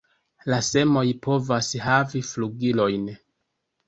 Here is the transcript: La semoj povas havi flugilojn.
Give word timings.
La 0.51 0.57
semoj 0.67 1.03
povas 1.25 1.69
havi 1.87 2.21
flugilojn. 2.31 3.05